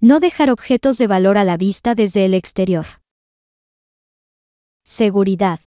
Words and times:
No 0.00 0.20
dejar 0.20 0.48
objetos 0.48 0.96
de 0.96 1.08
valor 1.08 1.38
a 1.38 1.44
la 1.44 1.56
vista 1.56 1.96
desde 1.96 2.24
el 2.24 2.34
exterior. 2.34 2.86
Seguridad. 4.84 5.58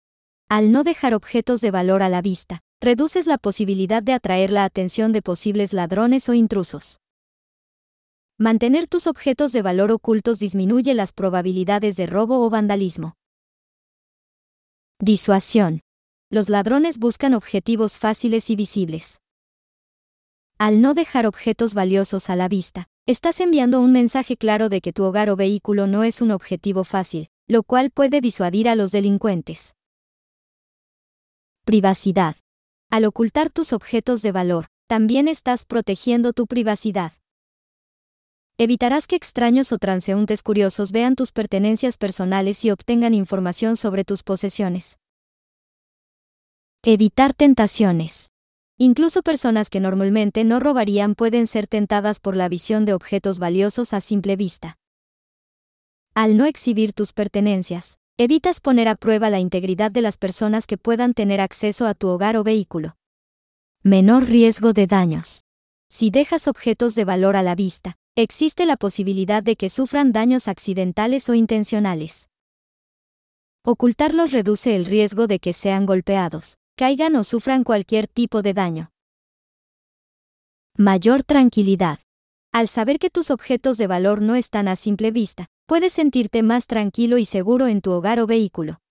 Al 0.48 0.72
no 0.72 0.86
dejar 0.86 1.14
objetos 1.14 1.60
de 1.60 1.70
valor 1.70 2.02
a 2.02 2.08
la 2.08 2.22
vista, 2.22 2.62
reduces 2.80 3.28
la 3.28 3.38
posibilidad 3.38 4.02
de 4.02 4.14
atraer 4.14 4.50
la 4.50 4.64
atención 4.64 5.12
de 5.12 5.22
posibles 5.22 5.74
ladrones 5.74 6.30
o 6.30 6.34
intrusos. 6.34 7.02
Mantener 8.38 8.88
tus 8.88 9.06
objetos 9.06 9.52
de 9.52 9.64
valor 9.64 9.92
ocultos 9.92 10.40
disminuye 10.40 10.94
las 10.94 11.12
probabilidades 11.12 11.98
de 11.98 12.06
robo 12.06 12.40
o 12.46 12.50
vandalismo. 12.50 13.18
Disuasión. 15.00 15.82
Los 16.30 16.48
ladrones 16.48 17.00
buscan 17.00 17.34
objetivos 17.34 17.98
fáciles 17.98 18.50
y 18.50 18.56
visibles. 18.56 19.20
Al 20.58 20.80
no 20.80 20.94
dejar 20.94 21.28
objetos 21.28 21.74
valiosos 21.74 22.30
a 22.30 22.38
la 22.38 22.48
vista, 22.48 22.88
estás 23.06 23.40
enviando 23.40 23.82
un 23.82 23.92
mensaje 23.92 24.38
claro 24.38 24.70
de 24.70 24.82
que 24.82 24.94
tu 24.94 25.04
hogar 25.04 25.30
o 25.30 25.36
vehículo 25.36 25.88
no 25.88 26.04
es 26.04 26.22
un 26.22 26.32
objetivo 26.32 26.84
fácil, 26.84 27.30
lo 27.48 27.64
cual 27.64 27.92
puede 27.92 28.22
disuadir 28.22 28.70
a 28.70 28.76
los 28.76 28.92
delincuentes. 28.92 29.76
Privacidad. 31.66 32.36
Al 32.90 33.06
ocultar 33.06 33.50
tus 33.50 33.74
objetos 33.74 34.22
de 34.22 34.32
valor, 34.32 34.68
también 34.88 35.28
estás 35.28 35.66
protegiendo 35.66 36.34
tu 36.34 36.48
privacidad. 36.48 37.14
Evitarás 38.58 39.08
que 39.08 39.16
extraños 39.16 39.72
o 39.72 39.78
transeúntes 39.78 40.44
curiosos 40.44 40.92
vean 40.92 41.16
tus 41.16 41.32
pertenencias 41.32 41.98
personales 41.98 42.64
y 42.66 42.72
obtengan 42.72 43.14
información 43.14 43.78
sobre 43.78 44.04
tus 44.04 44.24
posesiones. 44.24 44.98
Evitar 46.84 47.34
tentaciones. 47.34 48.31
Incluso 48.84 49.22
personas 49.22 49.70
que 49.70 49.80
normalmente 49.80 50.44
no 50.44 50.60
robarían 50.60 51.14
pueden 51.14 51.46
ser 51.46 51.68
tentadas 51.68 52.20
por 52.20 52.36
la 52.36 52.50
visión 52.50 52.84
de 52.84 52.96
objetos 52.96 53.38
valiosos 53.38 53.94
a 53.94 54.02
simple 54.02 54.36
vista. 54.36 54.80
Al 56.16 56.36
no 56.36 56.46
exhibir 56.46 56.92
tus 56.92 57.14
pertenencias, 57.14 58.00
evitas 58.18 58.60
poner 58.60 58.88
a 58.88 58.96
prueba 58.96 59.30
la 59.30 59.40
integridad 59.40 59.92
de 59.92 60.02
las 60.02 60.18
personas 60.18 60.66
que 60.66 60.80
puedan 60.80 61.14
tener 61.14 61.42
acceso 61.42 61.86
a 61.86 61.94
tu 61.94 62.08
hogar 62.08 62.36
o 62.38 62.44
vehículo. 62.44 62.96
Menor 63.84 64.26
riesgo 64.26 64.74
de 64.74 64.88
daños. 64.88 65.44
Si 65.88 66.10
dejas 66.10 66.48
objetos 66.48 66.96
de 66.96 67.06
valor 67.06 67.36
a 67.36 67.44
la 67.44 67.54
vista, 67.54 67.98
existe 68.16 68.66
la 68.66 68.78
posibilidad 68.78 69.44
de 69.44 69.58
que 69.58 69.70
sufran 69.70 70.12
daños 70.12 70.48
accidentales 70.48 71.30
o 71.30 71.36
intencionales. 71.36 72.30
Ocultarlos 73.64 74.32
reduce 74.32 74.76
el 74.76 74.86
riesgo 74.86 75.28
de 75.28 75.38
que 75.38 75.54
sean 75.54 75.86
golpeados, 75.86 76.58
caigan 76.82 77.16
o 77.16 77.24
sufran 77.24 77.64
cualquier 77.64 78.08
tipo 78.08 78.42
de 78.42 78.56
daño. 78.56 78.92
Mayor 80.76 81.22
tranquilidad. 81.22 82.00
Al 82.52 82.68
saber 82.68 82.98
que 82.98 83.12
tus 83.12 83.30
objetos 83.30 83.78
de 83.78 83.86
valor 83.86 84.20
no 84.24 84.34
están 84.34 84.68
a 84.68 84.76
simple 84.76 85.12
vista, 85.12 85.46
puedes 85.68 85.94
sentirte 85.94 86.42
más 86.42 86.66
tranquilo 86.66 87.20
y 87.20 87.26
seguro 87.26 87.68
en 87.68 87.82
tu 87.82 87.92
hogar 87.92 88.20
o 88.20 88.26
vehículo. 88.26 88.82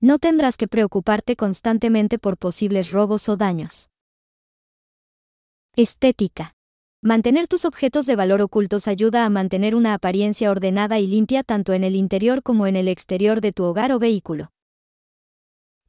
No 0.00 0.18
tendrás 0.18 0.56
que 0.56 0.66
preocuparte 0.66 1.36
constantemente 1.36 2.18
por 2.18 2.38
posibles 2.38 2.92
robos 2.92 3.28
o 3.28 3.36
daños. 3.36 3.90
Estética. 5.76 6.54
Mantener 7.02 7.46
tus 7.46 7.66
objetos 7.66 8.06
de 8.06 8.16
valor 8.16 8.40
ocultos 8.40 8.88
ayuda 8.88 9.26
a 9.26 9.28
mantener 9.28 9.74
una 9.74 9.92
apariencia 9.92 10.50
ordenada 10.50 10.98
y 10.98 11.08
limpia 11.08 11.42
tanto 11.42 11.74
en 11.74 11.84
el 11.84 11.94
interior 11.94 12.42
como 12.42 12.66
en 12.66 12.76
el 12.76 12.88
exterior 12.88 13.42
de 13.42 13.52
tu 13.52 13.64
hogar 13.64 13.92
o 13.92 13.98
vehículo. 13.98 14.53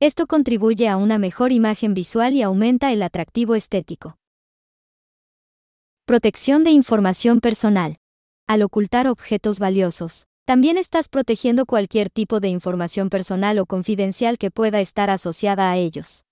Esto 0.02 0.28
contribuye 0.28 0.90
a 0.90 0.98
una 0.98 1.18
mejor 1.18 1.54
imagen 1.54 1.94
visual 1.94 2.34
y 2.34 2.42
aumenta 2.42 2.92
el 2.92 3.02
atractivo 3.02 3.56
estético. 3.56 4.18
Protección 6.06 6.66
de 6.66 6.72
información 6.72 7.40
personal. 7.40 7.98
Al 8.46 8.62
ocultar 8.62 9.08
objetos 9.08 9.58
valiosos, 9.58 10.28
también 10.44 10.78
estás 10.78 11.08
protegiendo 11.08 11.66
cualquier 11.66 12.10
tipo 12.10 12.42
de 12.42 12.50
información 12.50 13.10
personal 13.10 13.58
o 13.58 13.66
confidencial 13.66 14.38
que 14.38 14.52
pueda 14.52 14.82
estar 14.82 15.10
asociada 15.10 15.72
a 15.72 15.78
ellos. 15.78 16.26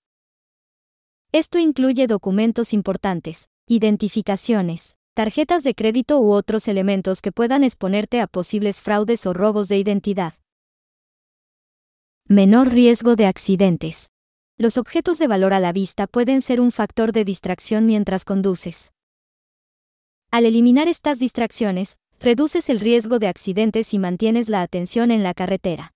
Esto 1.32 1.58
incluye 1.58 2.06
documentos 2.06 2.74
importantes, 2.74 3.48
identificaciones, 3.66 4.98
tarjetas 5.14 5.64
de 5.64 5.74
crédito 5.74 6.20
u 6.20 6.32
otros 6.32 6.68
elementos 6.68 7.22
que 7.22 7.32
puedan 7.32 7.64
exponerte 7.64 8.20
a 8.20 8.26
posibles 8.26 8.82
fraudes 8.82 9.24
o 9.24 9.32
robos 9.32 9.68
de 9.68 9.78
identidad. 9.78 10.34
Menor 12.34 12.70
riesgo 12.70 13.14
de 13.14 13.26
accidentes. 13.26 14.10
Los 14.58 14.76
objetos 14.76 15.20
de 15.20 15.28
valor 15.28 15.52
a 15.52 15.60
la 15.60 15.72
vista 15.72 16.08
pueden 16.08 16.40
ser 16.40 16.60
un 16.60 16.72
factor 16.72 17.12
de 17.12 17.24
distracción 17.24 17.86
mientras 17.86 18.24
conduces. 18.24 18.90
Al 20.32 20.44
eliminar 20.44 20.88
estas 20.88 21.20
distracciones, 21.20 21.96
reduces 22.18 22.68
el 22.70 22.80
riesgo 22.80 23.20
de 23.20 23.28
accidentes 23.28 23.94
y 23.94 24.00
mantienes 24.00 24.48
la 24.48 24.62
atención 24.62 25.12
en 25.12 25.22
la 25.22 25.32
carretera. 25.32 25.92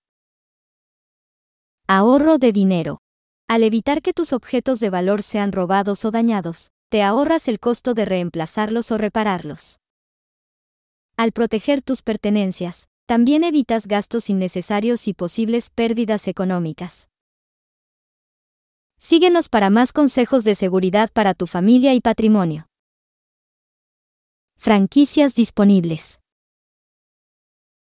Ahorro 1.87 2.37
de 2.37 2.53
dinero. 2.53 3.01
Al 3.49 3.63
evitar 3.63 4.01
que 4.01 4.13
tus 4.13 4.31
objetos 4.31 4.79
de 4.79 4.89
valor 4.89 5.23
sean 5.23 5.51
robados 5.51 6.05
o 6.05 6.11
dañados, 6.11 6.71
te 6.87 7.03
ahorras 7.03 7.49
el 7.49 7.59
costo 7.59 7.93
de 7.93 8.05
reemplazarlos 8.05 8.93
o 8.93 8.97
repararlos. 8.97 9.77
Al 11.17 11.33
proteger 11.33 11.81
tus 11.81 12.01
pertenencias, 12.01 12.87
también 13.09 13.43
evitas 13.43 13.87
gastos 13.87 14.29
innecesarios 14.29 15.07
y 15.07 15.15
posibles 15.15 15.71
pérdidas 15.71 16.27
económicas. 16.27 17.09
Síguenos 18.99 19.49
para 19.49 19.71
más 19.71 19.93
consejos 19.93 20.43
de 20.43 20.53
seguridad 20.53 21.09
para 21.11 21.33
tu 21.33 21.47
familia 21.47 21.95
y 21.95 22.01
patrimonio. 22.01 22.67
Franquicias 24.57 25.33
disponibles. 25.33 26.19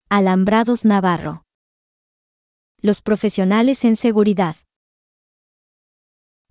Alambrados 0.10 0.86
Navarro. 0.86 1.44
Los 2.80 3.02
profesionales 3.02 3.84
en 3.86 3.96
seguridad. 3.96 4.58